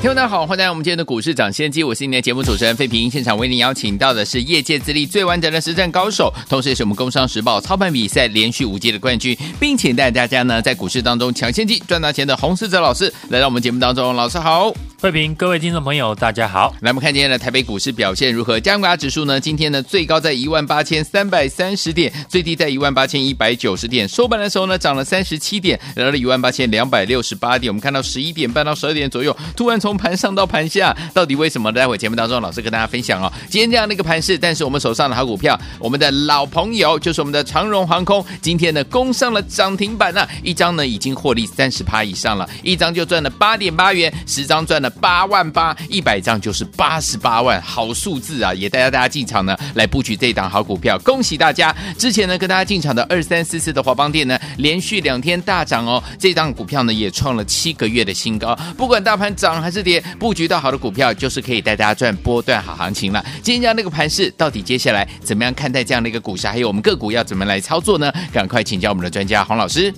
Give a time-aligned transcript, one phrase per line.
[0.00, 3.10] 听众大家好，欢迎来到我们今天的股市抢先机，我是您的节目主持人费平。
[3.10, 14.16] 现场为您邀请到的是业界资历最完整的实战高手，同时也是我们工商时报操盘比赛连续五届的冠军，并且带大家呢在股市当中抢先机赚大钱的洪思哲老师来到我们节目当中。
[14.16, 16.76] 老师好，费平，各位听众朋友大家好。
[16.82, 18.60] 来，我们看今天的台北股市表现如何？
[18.60, 19.40] 加权指数呢？
[19.40, 27.70] 今天呢最高在一万八千三百三十点，最低在一万八千一百九十点，收盘的时候呢涨了三十七点，来到了一万八千两百六十八点。
[27.70, 31.72] 我们看到十一点半到十二点左右，突然从盘上到盘下，到底为什么？
[31.72, 33.32] 待会节目当中，老师跟大家分享哦。
[33.48, 48.52] 今天这样的一个盘势，但是我们手上的好股票，我们的老朋友就是我们的长荣航空，今天呢攻上了涨停板呢、一张呢已经获利三十趴以上了，一张就赚了八点八元，十张赚了八万八，一百张就是八十八万，好数字啊！
[48.52, 51.74] 也带大家进场呢来布局这档好股票，恭喜大家！
[51.96, 63.24] 之前呢跟大家进场的二三四四的华邦电呢，连续两天大涨哦，这档股票呢也创了七个月的新高，不管大盘涨还是跌，布局到好的股票，就是可以带大家赚波段好行情了。
[63.42, 66.46] 今天这样的一个盘势，到底接下来怎么样看待这样的一个股市？
[66.46, 68.12] 还有我们个股要怎么来操作呢？
[68.32, 69.92] 赶快请教我们的专家黄老师。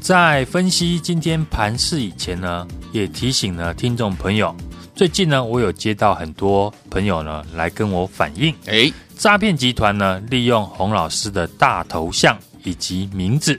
[0.00, 4.54] 在分析今天盘势以前呢，也提醒了听众朋友，
[4.94, 13.58] 最近呢，我有接到很多朋友呢来跟我反映，哎，诈骗集团呢利用洪老师的大头像以及名字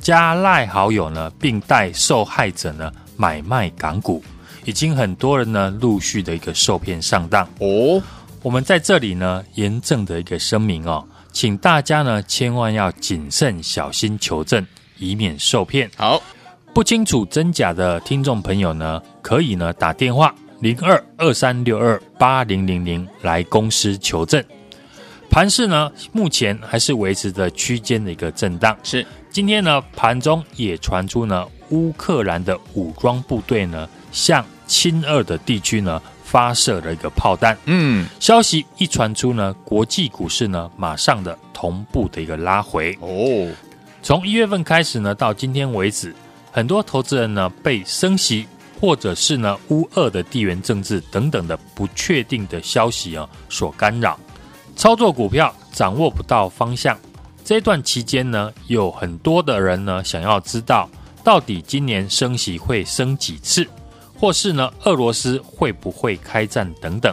[0.00, 4.22] 加赖好友呢，并带受害者呢买卖港股。
[4.64, 8.00] 已经很多人呢陆续的一个受骗上当哦，
[8.42, 14.64] 我们在这里呢严正的一个声明哦，请大家呢千万要谨慎小心求证，
[14.98, 15.90] 以免受骗。
[15.96, 16.22] 好，
[16.74, 24.42] 不清楚真假的听众朋友呢，可以呢打电话零二二三六二八零零零来公司求证。
[25.30, 33.88] 盘市呢目前还是维持着区间的一个震荡，是今天呢盘中也传出呢乌克兰的武装部队呢。
[34.10, 43.50] 向亲俄的地区呢发射了一个炮弹，嗯，消息一传出呢，国际股市呢马上的同步的一个拉回哦。
[44.02, 46.14] 从一月份开始呢，到今天为止，
[46.52, 48.46] 很多投资人呢被升息
[48.78, 54.16] 或者是呢乌二的地缘政治等等的不确定的消息啊所干扰，
[54.76, 56.96] 操作股票掌握不到方向。
[57.44, 60.88] 这段期间呢，有很多的人呢想要知道
[61.24, 63.66] 到底今年升息会升几次。
[64.14, 67.12] 或是呢，俄罗斯会不会开战等等？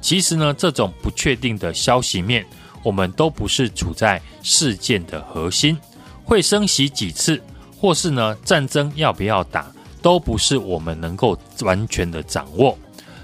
[0.00, 2.46] 其实呢，这种不确定的消息面，
[2.82, 5.76] 我们都不是处在事件的核心。
[6.24, 7.38] 会升息几次，
[7.86, 9.64] 或是呢，战争要不要打，
[10.02, 12.76] 都不是我们能够完全的掌握。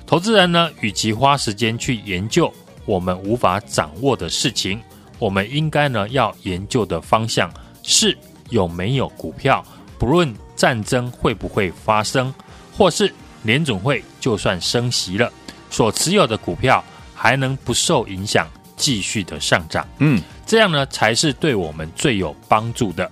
[0.06, 2.48] 投资人呢，与其花时间去研究
[2.84, 4.80] 我们无法掌握的事情，
[5.18, 7.52] 我们应该呢，要研究的方向
[7.82, 8.16] 是
[8.50, 9.64] 有没有股票，
[9.98, 12.32] 不论战争会不会发生，
[12.78, 13.12] 或是。
[13.42, 15.28] 联总会就算升息了，
[15.70, 18.46] 所持有的股票还能不受影响，
[18.76, 19.84] 继续的上涨。
[19.98, 23.10] 嗯，这样呢才是对我们最有帮助的。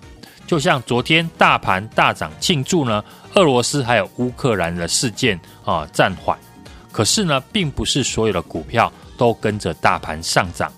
[0.51, 3.05] 就像昨天大盘大涨庆祝呢，
[3.37, 6.37] 俄罗斯还有乌克兰的事件啊暂缓。
[6.91, 10.73] 可是呢，并不是所有的股票都跟着大盘上涨。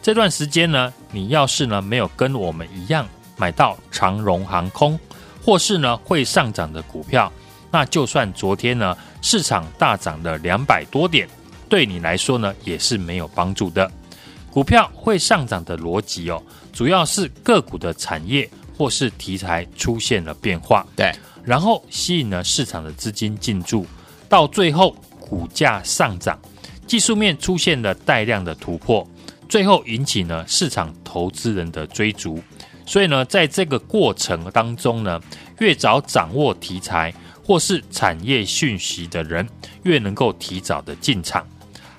[0.00, 3.04] 这段时间呢，你要是呢没有跟我们一样
[3.36, 4.96] 买到长荣航空，
[5.44, 7.32] 或是呢会上涨的股票。
[7.68, 11.28] 那就算昨天呢，市场大涨了两百多点，
[11.68, 13.90] 对你来说呢，也是没有帮助的。
[14.52, 16.40] 股票会上涨的逻辑哦，
[16.72, 21.12] 主要是个股的产业或是题材出现了变化，对，
[21.44, 23.86] 然后吸引了市场的资金进驻，
[24.28, 26.38] 到最后股价上涨，
[26.86, 29.08] 技术面出现了带量的突破，
[29.48, 32.42] 最后引起呢市场投资人的追逐。
[32.84, 35.20] 所以呢，在这个过程当中呢，
[35.58, 37.12] 越早掌握题材。
[37.48, 39.48] 或是产业讯息的人，
[39.84, 41.46] 越能够提早的进场。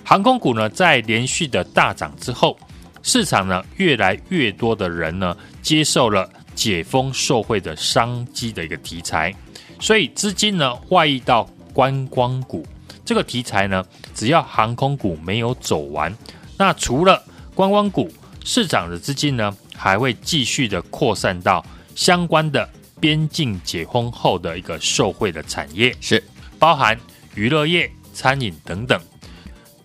[0.03, 2.59] 航空股呢，在连续的大涨之后，
[3.01, 9.33] 市场呢，越来越多的人呢，接受了解封受惠的商机的一个题材，
[9.79, 12.65] 所以资金呢，外溢到观光股
[13.05, 16.13] 这个题材呢，只要航空股没有走完，
[16.57, 17.23] 那除了
[17.53, 18.11] 观光股，
[18.43, 21.63] 市场的资金呢，还会继续的扩散到
[21.95, 22.67] 相关的。
[22.99, 26.23] 边境解封后的一个受惠的产业是
[26.57, 26.99] 包含
[27.35, 28.99] 娱乐业、餐饮等等，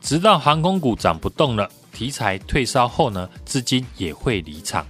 [0.00, 4.84] 直到航空股涨不动了，题题材退烧后呢，资金也会离场。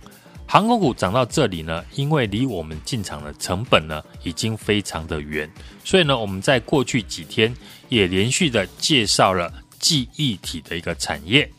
[0.52, 5.50] 航空股涨到这里呢，因为离我们进场的成本呢已经非常的远，
[5.82, 7.56] 所以呢，我们在过去几天
[7.88, 11.50] 也连续的介绍了记忆体的一个产业。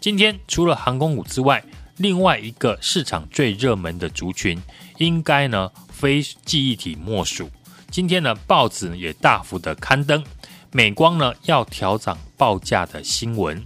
[0.00, 1.62] 今天除了航空股之外，
[1.98, 4.60] 另外一个市场最热门的族群，
[4.98, 7.48] 应该呢非记忆体莫属。
[7.88, 10.24] 今天呢，报纸也大幅的刊登
[10.72, 13.64] 美光呢要调涨报价的新闻。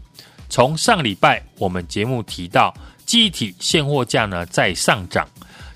[0.50, 2.72] 从上礼拜我们节目提到，
[3.14, 5.24] 记忆体现货价呢在上涨，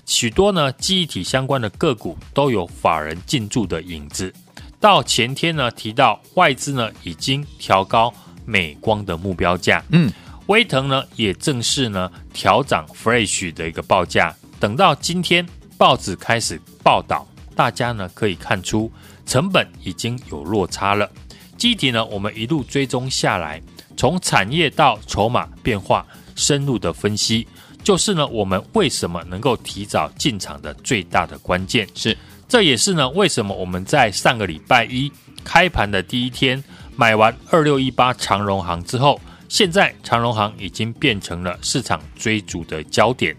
[0.05, 4.33] 许多呢记忆体相关的个股都有法人进驻的影子。
[4.77, 8.13] 到前天呢提到外资呢已经调高
[8.43, 10.11] 美光的目标价，嗯。
[10.47, 15.47] 威腾呢也正式呢调涨 Fresh 的一个报价，等到今天
[15.77, 17.25] 报纸开始报道，
[17.55, 18.91] 大家呢可以看出
[19.25, 21.09] 成本已经有落差了。
[21.57, 23.61] 记忆体呢，我们一路追踪下来，
[23.95, 26.05] 从产业到筹码变化，
[26.39, 27.45] 深入的分析，
[27.83, 31.87] 就是呢我们为什么能够提早进场的最大的关键。
[31.93, 35.11] 是，这也是呢为什么我们在上个礼拜一
[35.43, 36.63] 开盘的第一天
[36.95, 39.19] 买完二六一八长荣行之后。
[39.49, 43.35] 现在长荣行已经变成了市场追逐的焦点。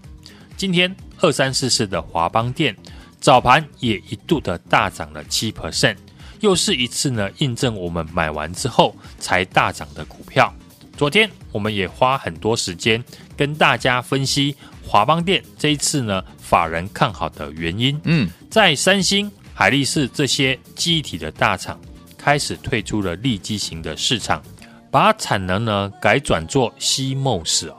[0.56, 2.76] 今天二三四四的华邦店
[3.20, 5.94] 早盘也一度的大涨了七 percent，
[6.40, 10.52] 又是一次呢印证我们买完之后才大涨的股票。
[11.00, 13.02] 昨天我们也花很多时间
[13.34, 14.54] 跟大家分析
[14.84, 17.98] 华邦电这一次呢法人看好的原因。
[18.04, 21.80] 嗯，在三星、海力士这些记忆体的大厂
[22.18, 24.42] 开始退出了利基型的市场。
[24.90, 27.76] 把产能呢改转做 CMOS 哦，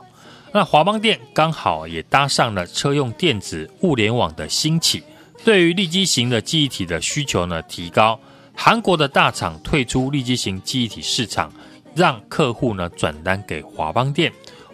[0.51, 5.03] 那华邦电刚好也搭上了车用电子物联网的兴起，
[5.45, 8.19] 对于利基型的记忆体的需求呢提高，
[8.55, 11.53] 韩国的大厂退出利基型记忆体市场，
[11.95, 14.31] 让客户呢转单给华邦电，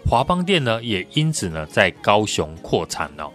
[0.07, 3.31] 华邦电呢也因此呢在高雄扩产哦。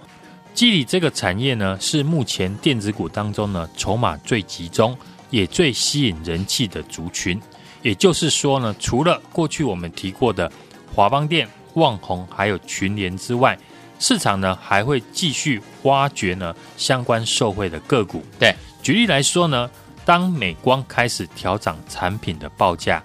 [0.55, 4.97] 记忆体这个产业呢是目前电子股当中呢筹码最集中，
[5.31, 7.41] 也最吸引人气的族群。
[7.81, 10.51] 也就是说呢，除了过去我们提过的
[10.95, 13.59] 华邦电、旺宏还有群联之外，
[13.99, 18.23] 市场呢还会继续挖掘呢相关受惠的个股。
[18.39, 19.69] 对，举例来说呢，
[20.05, 23.03] 当美光开始调涨产品的报价，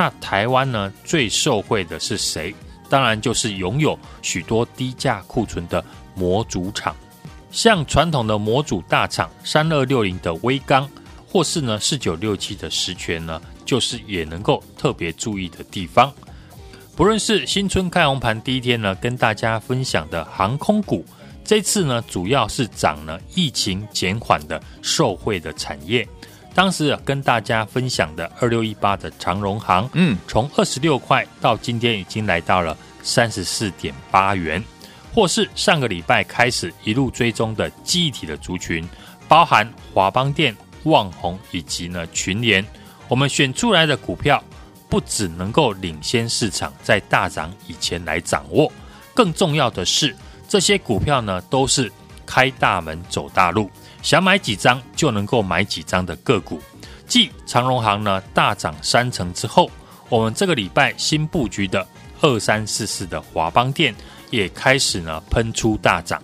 [0.00, 2.54] 那台湾呢最受惠的是谁？
[2.88, 6.96] 当然就是拥有许多低价库存的模组厂，
[7.50, 10.88] 像传统的模组大厂三二六零的威刚，
[11.28, 13.38] 或是呢四九六七的实权呢。
[13.66, 16.10] 就是也能够特别注意的地方，
[16.96, 21.04] 不论是新春开红盘第一天呢，跟大家分享的航空股，
[21.44, 26.08] 这次呢主要是涨了疫情减缓的受惠的产业。
[26.54, 34.62] 当时跟大家分享的二六一八的长荣行，嗯，从二十六块到今天已经来到了三十四点八元，
[35.14, 38.86] 或是上个礼拜开始一路追踪的记忆体的族群，
[39.28, 42.64] 包含华邦电、旺宏以及呢群联。
[43.08, 44.42] 我们选出来的股票，
[44.88, 48.70] 不只能够领先市场在大涨以前来掌握，
[49.14, 50.14] 更重要的是，
[50.48, 51.90] 这些股票呢都是
[52.26, 53.70] 开大门走大路，
[54.02, 56.60] 想买几张就能够买几张的个股。
[57.06, 59.70] 继长荣航呢大涨三成之后，
[60.08, 61.86] 我们这个礼拜新布局的
[62.20, 63.94] 二三四四的华邦电
[64.30, 66.22] 也开始呢喷出大涨。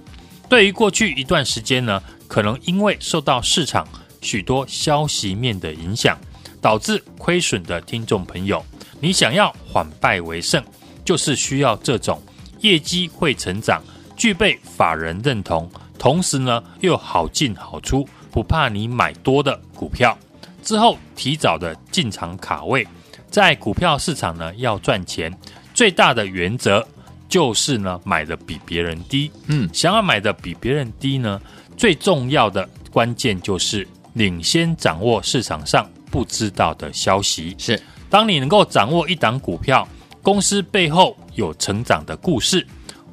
[0.48, 3.86] 对于过去一段时间呢，可能因为受到市场
[4.20, 6.18] 许多消息面的影响。
[6.58, 8.64] 导致亏损的听众朋友，
[8.98, 10.64] 你想要反败为胜，
[11.04, 12.20] 就是需要这种
[12.58, 13.80] 业绩会成长、
[14.16, 20.16] 具备法人认同，同时呢又好进好出，不怕你买多的股票。
[20.62, 22.86] 之后提早的进场卡位，
[23.30, 25.32] 在股票市场呢要赚钱，
[25.72, 26.86] 最大的原则
[27.28, 29.30] 就是呢买的比别人低。
[29.46, 31.40] 嗯，想要买的比别人低呢，
[31.76, 35.88] 最重要的关键就是领先掌握市场上。
[36.08, 39.86] 不知道的消息是，当你能够掌握一档股票，
[40.22, 42.66] 公司背后有成长的故事，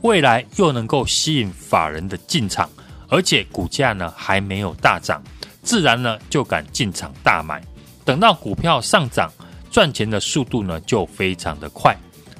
[0.03, 2.69] 未来又能够吸引法人的进场，
[3.07, 5.23] 而且股价呢还没有大涨，
[5.63, 7.61] 自然呢就敢进场大买。
[8.05, 9.31] 等到股票上涨，
[9.71, 11.97] 赚钱的速度呢就非常的快。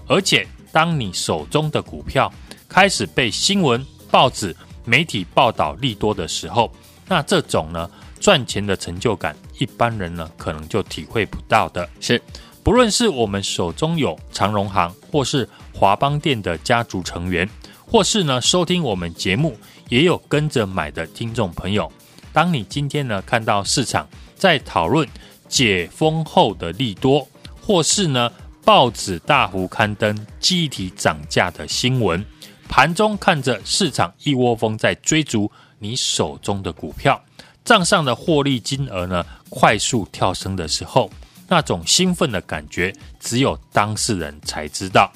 [0.08, 2.32] 而且当你手中的股票
[2.68, 6.72] 开始被新闻、报纸、媒体报道利多的时候，
[7.08, 7.90] 那这种呢。
[8.20, 11.90] 赚钱的成就感，一般人呢可能就体会不到的。
[12.00, 12.22] 是，
[12.64, 17.50] 不论是我们手中有长荣行，或是华邦店的家族成员，
[17.86, 19.58] 或是呢收听我们节目
[19.90, 21.92] 也有跟着买的听众朋友，
[22.32, 25.08] 当你今天呢看到市场在讨论
[25.48, 27.28] 解封后的利多，
[27.62, 28.32] 或是呢
[28.64, 32.24] 报纸大幅刊登记忆体涨价的新闻，
[32.70, 37.22] 盘中看着市场一窝蜂在追逐你手中的股票，
[37.66, 41.10] 账上的获利金额呢快速跳升的时候，
[41.48, 45.12] 那种兴奋的感觉，只有当事人才知道。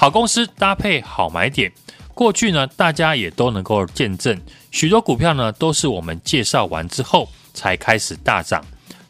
[0.00, 1.72] 好公司搭配好买点，
[2.14, 4.40] 过去呢大家也都能够见证，
[4.70, 8.64] 许多股票呢都是我们介绍完之后才开始大涨。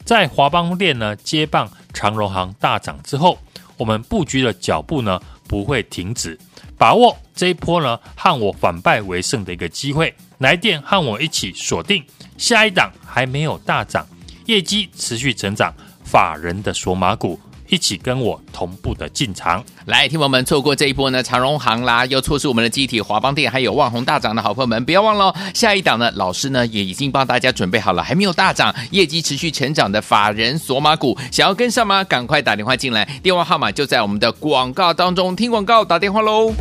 [0.06, 3.38] 在华邦电呢接棒长荣航大涨之后，
[3.76, 6.38] 我们布局的脚步呢不会停止，
[6.78, 10.14] 把握这一波呢和我反败为胜的一个机会。
[10.38, 12.02] 来电和我一起锁定
[12.38, 14.06] 下一档还没有大涨，
[14.46, 15.70] 业绩持续成长，
[16.02, 17.38] 法人的索马股。
[17.68, 32.02] 一起跟我同步的进场，来，听友们错过这一波呢，长荣行啦，又错失我们的机体华邦店，还有万宏大涨的好朋友们，不要忘了，下一档呢，老师呢也已经帮大家准备好了，还没有大涨，业绩持续成长的法人索马股，想要跟上吗？
[32.04, 36.52] 赶快打电话进来，电话号码就在我们的广告当中，听广告打电话喽。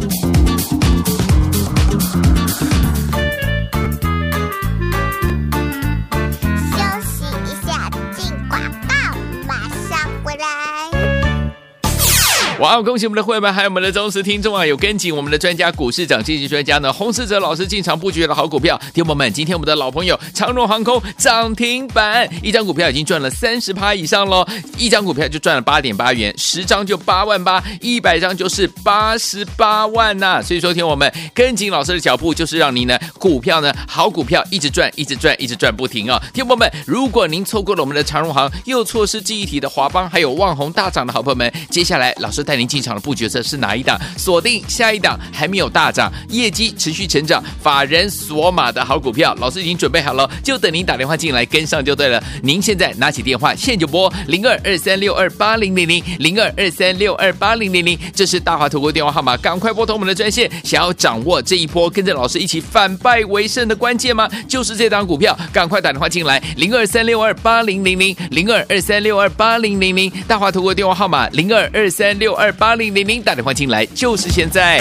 [12.59, 12.83] 哇哦！
[12.83, 14.65] 恭喜我们的会员们，还有我们的忠实听众啊！
[14.65, 18.79] 有跟紧我们的专家，股市涨经济专家呢，洪世哲老师进场布局的好股票。
[18.95, 24.43] 听友们，今天我们的老朋友长荣航空涨停板，一张股票已经赚了三十趴以上喽！
[24.75, 36.19] 一张股票就赚了八点八元，十张就八万八，一百张就是八十八万呐、所以说，听我们跟紧老师的脚步，就是让您呢股票呢好股票一直赚，一直赚，一直赚不停啊！
[36.33, 42.46] 听友们，如果您错过了我们的长荣航，又错失记忆体的华邦，还有旺宏大涨的好朋友们，接下来老师。
[42.47, 43.99] 带您进场的布局是哪一档？
[44.17, 52.23] 锁定下一档还没有大涨，业绩持续成长，法人索马的好股票，老师已经准备好了，就等您打电话进来跟上就对了。
[52.41, 60.49] 您现在拿起电话，现就拨零二二三六二八零零零零二二三六二八零零零，这是大华投顾电话号码，赶快拨通我们的专线。
[60.63, 64.29] 想要掌握这一波跟着老师一起反败为胜的关键吗？
[64.47, 72.36] 就是这档股票，赶快打电话进来，零二三六二八零零零零二二三六二八零零零，大华投顾电话号码零二二三六。
[72.37, 74.79] 二八零零零打电话进来，就是现在。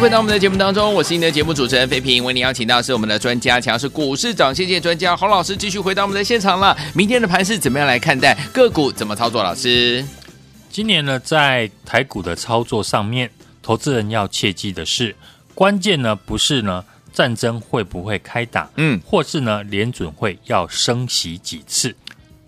[0.00, 6.74] 回到我们的节目当中，我是你的节目主持人费平，为你邀请到是我们的专家，强势股市涨跌线专家洪老师，继续回到我们的现场了。
[6.94, 8.34] 明天的盘是怎么样来看待？
[8.50, 9.42] 个股怎么操作？
[9.42, 10.02] 老师，
[10.70, 13.30] 今年呢，在台股的操作上面，
[13.62, 15.14] 投资人要切记的是，
[15.54, 21.94] 关键呢不是呢战争会不会开打，嗯，或是呢联准会要升息几次，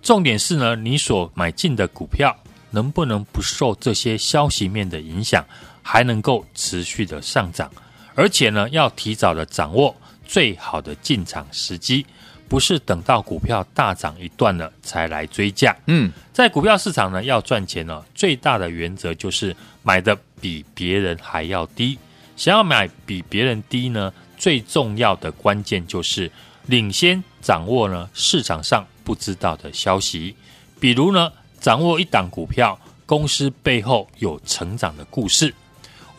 [0.01, 2.35] 重点是呢你所买进的股票
[2.71, 5.45] 能不能不受这些消息面的影响。
[5.83, 7.71] 还能够持续的上涨，
[8.15, 12.07] 而且呢，要提早的掌握最好的进场时机，
[12.49, 15.77] 不是等到股票大涨一段了才来追价。
[15.87, 21.99] 嗯，在股票市场呢，要赚钱呢，最大的原则就是买的比别人还要低，
[22.37, 26.31] 想要买比别人低呢，最重要的关键就是
[26.67, 30.35] 领先掌握呢市场上不知道的消息，
[30.79, 35.53] 比如呢，掌握一档股票公司背后有成长的故事，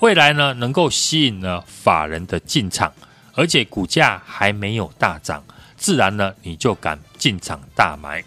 [0.04, 2.92] 未来呢能够吸引呢法人的进场，
[3.36, 5.42] 而且股价还没有大涨，
[5.78, 8.22] 自然呢你就敢进场大买。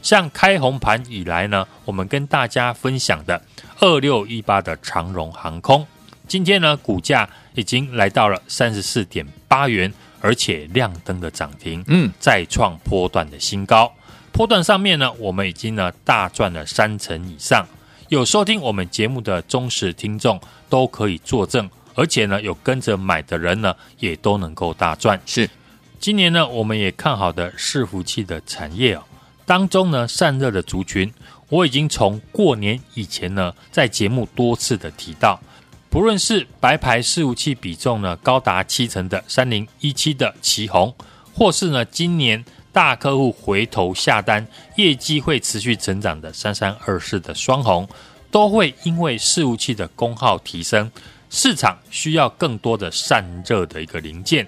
[0.00, 3.42] 像开红盘以来呢，我们跟大家分享的
[3.78, 5.86] 二六一八的长荣航空，
[6.26, 9.92] 今天呢股价已经来到了三十四点八元，
[10.22, 13.92] 而且亮灯的涨停，嗯，再创波段的新高。
[14.32, 17.66] 波段上面呢，我们已经呢大赚了三成以上。
[18.08, 25.20] 有收听我们节目的忠实听众都可以作证，而且呢有跟着买的人呢也都能够大赚。
[25.26, 25.48] 是，
[25.98, 29.02] 今年呢我们也看好的伺服器的产业哦。
[29.44, 31.10] 当中呢，散热的族群，
[31.48, 35.40] 我已经从过年以前呢，在节目多次的提到，
[35.88, 40.94] 不论是白牌伺服器比重呢高达七成的三零一七的旗红，
[41.32, 44.46] 或是呢今年大客户回头下单，
[44.76, 47.88] 业绩会持续成长的三三二四的双鸿，
[48.30, 50.90] 都会因为伺服器的功耗提升，
[51.30, 54.46] 市场需要更多的散热的一个零件，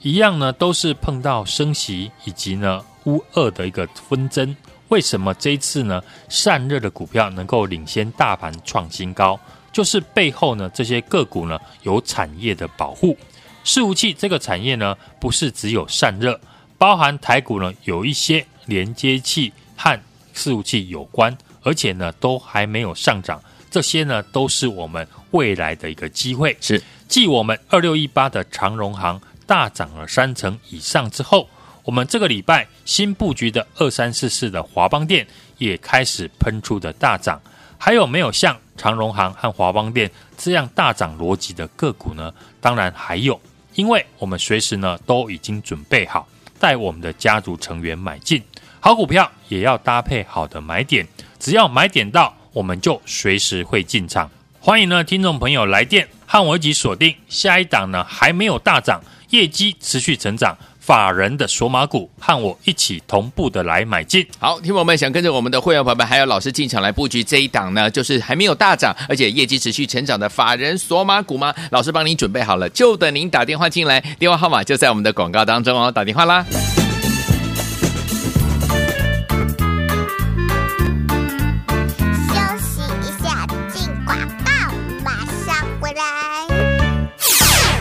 [0.00, 2.84] 一样呢都是碰到升息以及呢。
[3.04, 4.54] 乌二的一个纷争，
[4.86, 6.00] 为什么这一次呢？
[6.28, 9.40] 散热的股票能够领先大盘创新高，
[9.72, 13.18] 就是背后呢这些个股呢有产业的保护。
[13.64, 16.40] 伺服器这个产业呢，不是只有散热，
[16.78, 20.00] 包含台股呢有一些连接器和
[20.32, 26.56] 伺服器有关，而且呢都还没有上涨，这些呢都是我们未来的一个机会。
[26.60, 31.48] 是，继我们二六一八的长荣行大涨了三成以上之后。
[31.84, 35.26] 我们这个礼拜新布局的二三四四的华邦电
[35.58, 37.42] 也开始喷出的大涨，
[37.76, 42.32] 还有没有像长荣行和华邦电这样大涨逻辑的个股呢？
[42.60, 43.40] 当然还有，
[43.74, 46.28] 因为我们随时呢都已经准备好
[46.60, 48.40] 带我们的家族成员买进
[48.84, 51.06] 好股票，也要搭配好的买点，
[51.38, 54.28] 只要买点到，我们就随时会进场。
[54.58, 60.58] 欢迎呢听众朋友来电和我一起锁定下一档呢还没有大涨，业绩持续成长。
[60.80, 64.26] 法人的索马股和我一起同步的来买进。
[64.40, 71.54] 好，听友们想跟着我们的会员朋友们还有老师进场来布局这一档呢，就是还没有大涨，而且业绩持续成长的法人索马股吗？
[71.70, 76.44] 老师帮您准备好了，就等您打电话进来，电话号码就在我们的广告当中哦，打电话啦。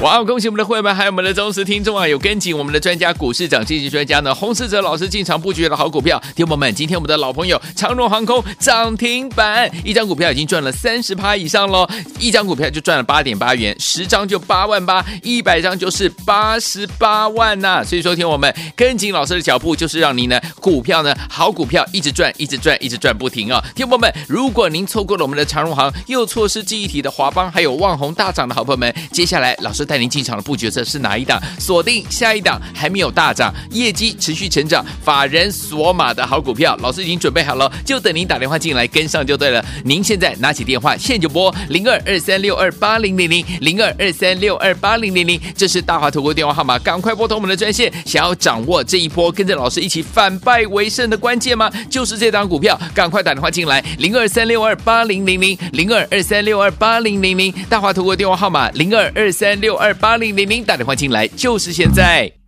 [0.01, 0.25] 哇哦！
[0.25, 6.19] 恭喜我们的会员们还有我们的忠实听众啊，有跟紧我们的专家股市涨跌幅专家呢，洪世哲老师进场布局的好股票。
[6.35, 11.87] 听友们，今天我们的老朋友长荣航空涨停板，一张股票已经赚了三十趴以上喽，
[12.19, 23.63] 一张股票就赚了八点八元，十张就八万八，一百张就是八十八万呐、所以说，听我们跟紧老师的脚步，就是让您呢股票呢好股票一直赚，一直赚，一直赚不停啊！
[23.75, 29.85] 听友们，如果您错过了我们的长荣航，又错失记忆体的华邦，还有旺宏大涨的好朋友们，接下来老师。
[29.91, 31.37] 带您进场的布局，这是哪一档？
[31.59, 39.61] 锁定下一档还没有大涨，业绩持续成长，法人锁码的好股票，老师已经准备好了，就等您打电话进来跟上就对了。
[39.83, 47.91] 您现在拿起电话，现就拨零二二三六二八零零零零二二三六二八零零零，这是大华投顾电话号码，赶快拨通我们的专线。
[48.05, 51.69] 想要掌握这一波跟着老师一起反败为胜的关键吗？
[51.89, 59.80] 就是这档股票，赶快打电话进来，零二三六二八零零零零二二三六二八零零零，大华投顾电话号码零二二三六。
[59.81, 62.40] 二八零零零打电话进来就是现在。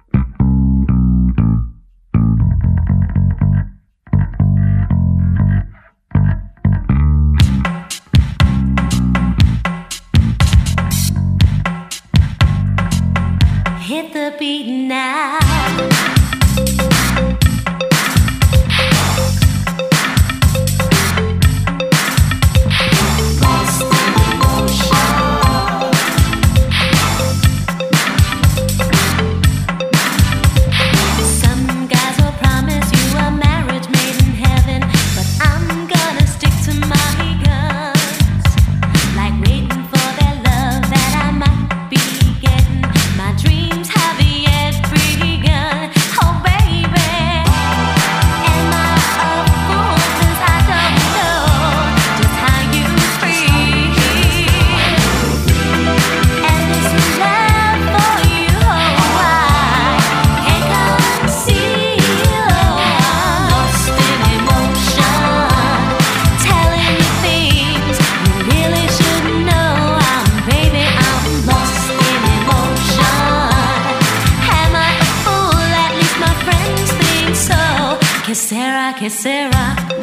[78.34, 80.03] que será, que será.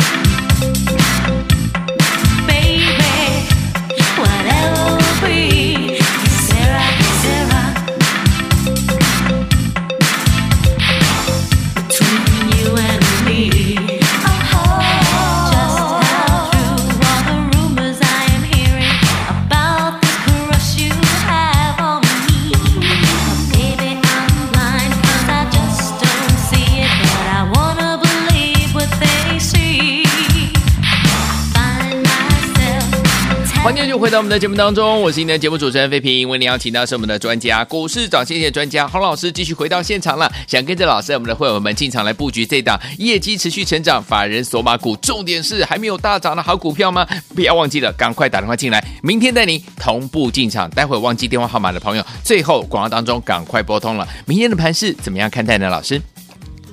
[34.11, 36.29] 回到我们的节目当中，我是您的节目主持人费平。
[36.29, 40.29] 为您邀请到是我们的专家，股市涨先机的专家洪老师，继续回到现场了。
[40.49, 47.07] 想跟着老师，我们的会员们进场来布局这档业绩持续成长、法人索马股，重点是还没有大涨的好股票吗？
[47.37, 50.69] 不要忘记了，赶快打电话进来，明天带您同步进场。
[50.71, 54.09] 待会忘记电话号码的朋友，最后广告当中赶快拨通了。
[54.27, 55.69] 明天的盘势怎么样看待呢？
[55.69, 56.03] 老师，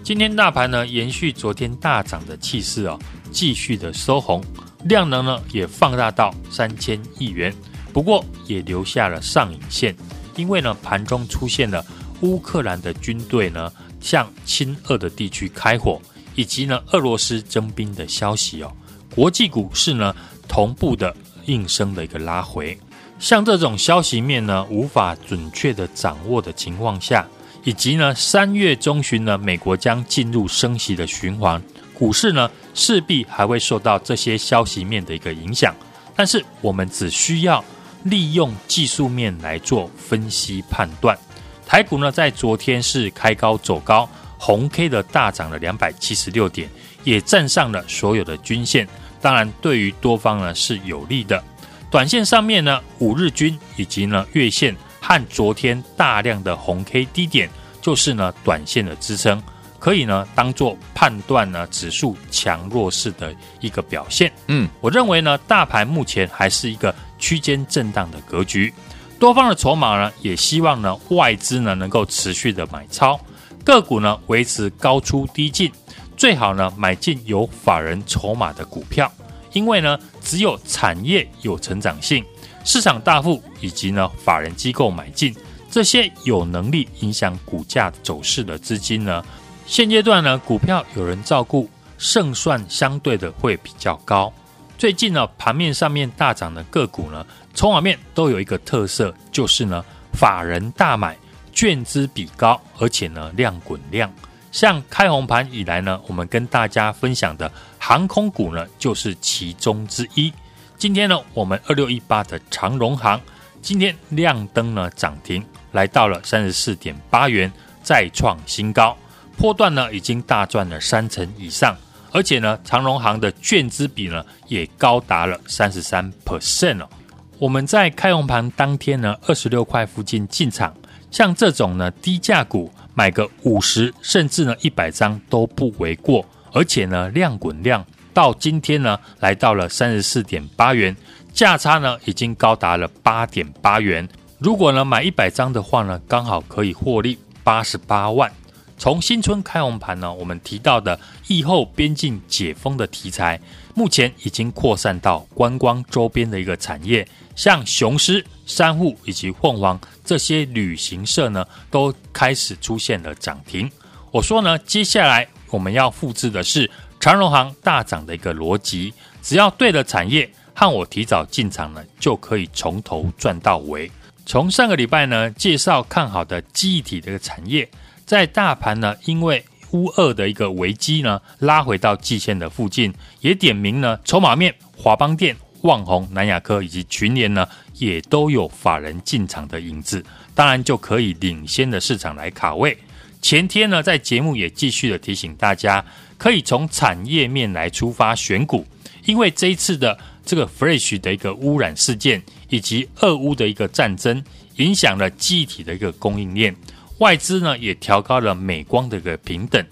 [0.02, 2.98] 今天大盘呢延续昨天大涨的气势哦，
[3.32, 4.44] 继续的收红。
[4.88, 7.54] 量能呢也放大到三千亿元，
[7.92, 9.96] 不过也留下了上影线，
[10.36, 11.86] 因为呢盘中出现了
[12.22, 16.02] 乌克兰的军队呢向亲俄的地区开火，
[16.36, 18.72] 以及呢俄罗斯征兵的消息哦，
[19.14, 20.16] 国际股市呢
[20.48, 22.78] 同步的应声的一个拉回，
[23.20, 27.28] 像这种消息面呢无法准确的掌握的情况下，
[27.64, 31.62] 以及呢三月中旬呢美国将进入升息的循环。
[31.98, 35.76] 股市呢，势必还会受到这些消息面的一个影响，
[36.16, 37.64] 但是我们只需要
[38.04, 41.18] 利用技术面来做分析判断。
[41.66, 44.08] 台股呢，在昨天是开高走高，
[44.38, 46.70] 红 K 的大涨了两百七十六点，
[47.04, 48.88] 也站上了所有的均线，
[49.20, 51.44] 当然对于多方呢是有利的。
[51.90, 57.50] 短线上面呢，五日均以及呢月线和昨天大量的红 K 低点，
[57.82, 59.42] 就是呢短线的支撑。
[59.80, 64.32] 可以呢，当做判断呢指数强弱势的一个表现。
[64.48, 68.74] 嗯，我认为呢，大盘目前还是一个区间震荡的格局，
[69.20, 73.20] 多方的筹码呢，也希望呢外资呢能够持续的买超，
[73.64, 75.72] 个股呢维持高出低进，
[76.16, 79.12] 最好呢买进有法人筹码的股票，
[79.54, 82.26] 因为呢只有产业有成长性，
[82.64, 85.36] 市场大户以及呢法人机构买进
[85.70, 89.24] 这些有能力影响股价走势的资金呢。
[89.68, 94.32] 现阶段呢，股票有人照顾，胜算相对的会比较高。
[94.78, 101.18] 最近呢，盘面上面大涨的个股呢，从网面都有一个特色，就是呢，法人大买，
[101.52, 104.10] 券资比高，而且呢，量滚量。
[104.54, 110.34] 像开红盘以来呢，我们跟大家分享的航空股呢，就是其中之一。
[110.78, 113.20] 今天呢，我们二六一八的长荣航，
[113.62, 117.52] 今天亮灯呢涨停，来到了三十四点八元，
[117.84, 118.98] 再创新高。
[119.38, 121.78] 波段呢已经大赚了三成以上，
[122.12, 126.90] 而且呢长荣行的券资比呢也高达了三十三 percent 哦。
[127.38, 130.76] 我们在开红盘当天呢二十六块附近进场，
[131.12, 140.98] 像这种呢低价股买个五十甚至呢一百张都不为过，而且呢量滚量到今天呢来到了三十四点八元，
[141.32, 144.10] 价差呢已经高达了八点八元。
[144.40, 148.32] 如果呢买一百张的话呢，刚好可以获利八十八万。
[148.78, 153.40] 从新春开红盘呢，我们提到的疫后边境解封的题材，
[153.74, 163.70] 目前已经扩散到观光周边的一个产业，像雄狮、山户以及凤凰这些旅行社呢，都开始出现了涨停。
[164.12, 173.92] 我说呢，接下来我们要复制的是长荣航大涨的一个逻辑，只要对了产业，和我提早进场呢，就可以从头赚到尾。
[174.24, 177.68] 从上个礼拜呢，介绍看好的记忆体的一个产业。
[178.08, 190.02] 在大盘呢，因为乌二的一个危机呢，拉回到季线的附近，也点名呢，筹码面华邦电、旺宏、南亚科以及群联呢，也都有法人进场的影子，
[190.34, 192.78] 当然就可以领先的市场来卡位。
[193.22, 195.84] 前天呢，在节目也继续的提醒大家，
[196.18, 198.66] 可以从产业面来出发选股，
[199.04, 204.24] 因为这一次的这个 fresh 的一个污染事件，以及俄乌的一个战争，
[204.56, 206.56] 影响了记忆体的一个供应链。
[207.00, 209.64] 外资呢也调高了美光的一个平等，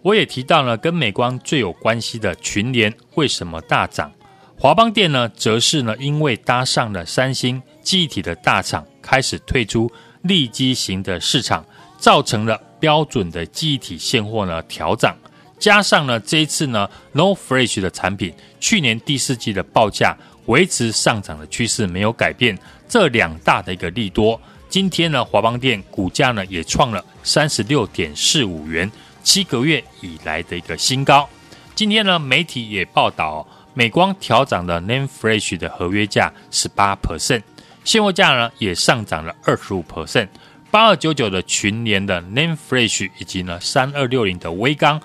[0.00, 4.12] 我也提到了跟美光最有关系的群联为什么大涨，
[4.56, 9.90] 华邦电呢则是呢因为搭上了三星记忆体的大厂开始退出
[10.22, 11.64] 利基型的市场，
[11.98, 15.16] 造成了标准的记忆体现货呢调涨，
[15.58, 22.56] 加上呢这一次呢 NOR Flash 的产品去年第四季的报价维持上涨的趋势没有改变，
[22.88, 24.40] 这两大的一个利多。
[24.72, 28.90] 今天呢，华邦电股价呢也创了三十六点四五元，
[29.22, 31.28] 七个月以来的一个新高。
[31.74, 37.42] 今天呢，媒体也报道，美光调涨了 NAND Flash 的合约价十八 percent，
[37.84, 40.28] 现货价呢也上涨了二十五 percent。
[40.70, 44.98] 八二九九的群联的 NAND Flash 以及呢三二六零的威刚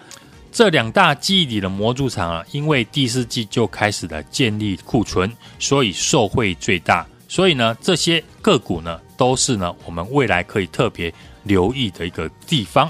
[0.50, 7.06] 这两大记忆体的模组厂啊，因为第四季就开始了建立库存，所以受惠最大。
[7.28, 11.14] 所以呢，这些个股呢，都是呢我们未来可以特别
[11.44, 12.90] 留意的一个地方。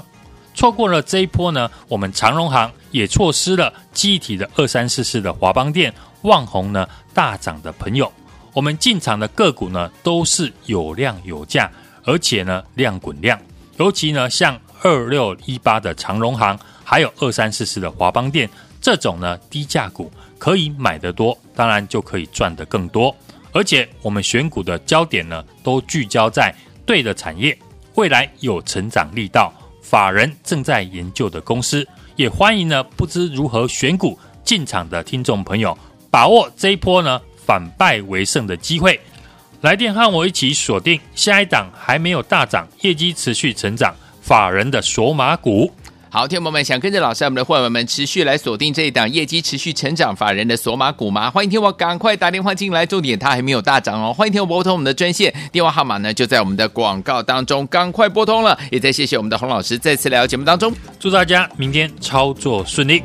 [0.54, 8.12] 错过了这一波呢，我们长荣行也错失了记忆体的二三四四的华邦电、旺宏呢大涨的朋友。
[8.52, 11.70] 我们进场的个股呢，都是有量有价，
[12.04, 13.38] 而且呢量滚量。
[13.76, 18.48] 尤其呢像二六一八的长荣行，还有二三四四的华邦电
[18.80, 23.14] 这种呢低价股，可以买得多，当然就可以赚得更多。
[23.58, 26.54] 而且我们选股的焦点呢，都聚焦在
[26.86, 27.58] 对的产业，
[27.96, 35.76] 未来有成长力道，法人正在研究的公司，也欢迎呢不知如何选股进场的听众朋友，
[36.08, 39.00] 把握这一波呢反败为胜的机会，
[39.62, 43.92] 来电和我一起锁定下一档还没有大涨，业绩持续成长，
[44.22, 45.68] 法人的索马股。
[46.10, 51.30] 好，听众友们想跟着老师，我们的伙伴们持续来锁定这一档业绩持续成长法人的索马股吗？
[51.30, 54.10] 欢迎听我赶快打电话进来，重点它还没有大涨哦。
[54.10, 58.58] 欢迎听我拨通我们的专线电话号码呢，就在我们的广告当中，赶快拨通了。
[58.70, 63.02] 也再谢谢我们的洪老师再次来到节目当中，祝大家明天操作顺利。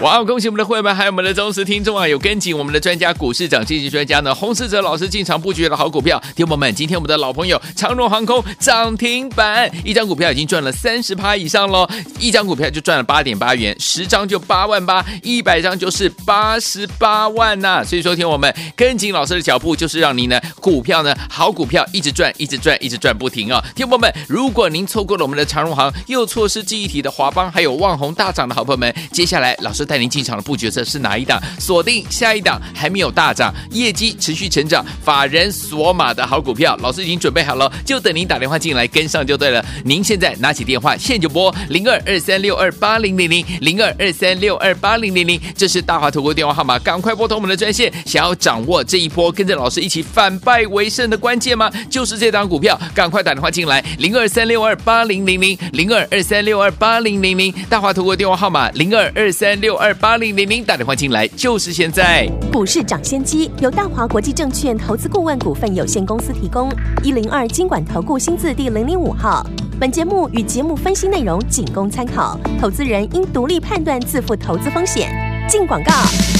[0.02, 0.24] 哇哦！
[0.24, 2.08] 恭喜我们的会员们，还有我们的忠实听众啊！
[2.08, 6.18] 有跟紧我们的专家，股市涨经济专家呢，洪世哲老师进场布局的好股票。
[6.34, 11.86] 听友们，今天我们的老朋友长荣航空涨停板，一张股票已经赚了三十趴以上喽！
[12.18, 23.62] 一张股票就赚了八点八元，十张就八万八，一百张就是八十八万呐、所以说，听我们跟紧老师的脚步，就是让您呢股票呢好股票一直赚，一直赚，一直赚不停啊！
[23.76, 29.86] 听友们，如果您错过了我们的长荣航，又错失记忆体的华邦，还有旺宏大涨的好朋友们，接下来老师。
[29.90, 31.42] 带您进场的布局是哪一档？
[31.58, 39.64] 锁定下一档还没有大涨，业绩持续成长，法人锁码的好股票，老师已经准备好了，就等您打电话进来跟上就对了。
[39.84, 47.92] 您现在拿起电话，现就拨零二二三六二八零零零零二二三六二八零零零，这是大华投顾电话号码，赶快拨通我们的专线。
[48.06, 51.68] 想要掌握这一波跟着老师一起反败为胜的关键吗？
[51.90, 59.79] 就是这档股票，赶快打电话进来，零二三六二八零零零零二二三六二八零零零，大华投顾电话号码零二二三六。
[59.80, 62.30] 二八零零零打电话进来就是现在。
[62.52, 66.70] 股市涨先机由大华国际证券投资顾问股份有限公司提供，
[67.02, 69.42] 一零二经管投顾新字第零零五号。
[69.80, 75.10] 本节目与节目分析内容仅供参考，投资人应独立判断，自负投资风险。
[75.48, 76.39] 进广告。